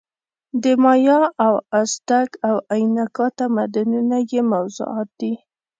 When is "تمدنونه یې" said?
3.39-4.41